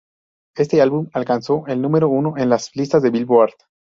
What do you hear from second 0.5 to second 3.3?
Este álbum alcanzó el número uno en las listas de